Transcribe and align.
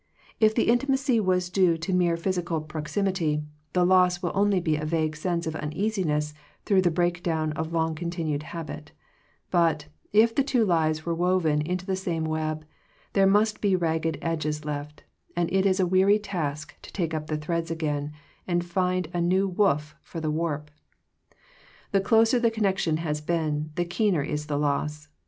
If 0.39 0.55
the 0.55 0.67
intimacy 0.67 1.19
was 1.19 1.51
due 1.51 1.77
to 1.77 1.93
mere 1.93 2.17
physical 2.17 2.59
prox 2.61 2.95
112 2.97 3.13
Digitized 3.13 3.13
by 3.13 3.21
VjOOQIC 3.21 3.21
THE 3.21 3.29
ECLIPSE 3.29 3.53
OF 3.53 3.69
FRIENDSHIP 3.69 3.69
Imity, 3.69 3.73
the 3.73 3.85
loss 3.85 4.21
will 4.23 4.31
be 4.31 4.35
only 4.35 4.77
a 4.77 4.85
vague 4.87 5.15
sense 5.15 5.45
of 5.45 5.55
uneasiness 5.55 6.33
through 6.65 6.81
the 6.81 6.89
breakdown 6.89 7.51
of 7.51 7.71
long 7.73 7.93
continued 7.93 8.41
habit; 8.43 8.91
but, 9.51 9.85
if 10.11 10.33
the 10.33 10.43
two 10.43 10.65
lives 10.65 11.05
were 11.05 11.13
woven 11.13 11.61
into 11.61 11.85
the 11.85 11.95
same 11.95 12.25
web, 12.25 12.65
there 13.13 13.27
must 13.27 13.61
be 13.61 13.75
ragged 13.75 14.17
edges 14.23 14.65
left, 14.65 15.03
and 15.35 15.53
it 15.53 15.67
is 15.67 15.79
a 15.79 15.85
weary 15.85 16.17
task 16.17 16.75
to 16.81 16.91
take 16.91 17.13
up 17.13 17.27
the 17.27 17.37
threads 17.37 17.69
again, 17.69 18.11
and 18.47 18.65
find 18.65 19.07
a 19.13 19.21
new 19.21 19.47
woof 19.47 19.93
for 20.01 20.19
the 20.19 20.31
warp. 20.31 20.71
The 21.91 22.01
closer 22.01 22.39
the 22.39 22.49
connection 22.49 22.97
has 23.05 23.21
been, 23.21 23.69
the 23.75 23.85
keener 23.85 24.23
is 24.23 24.47
the 24.47 24.57
loss. 24.57 25.09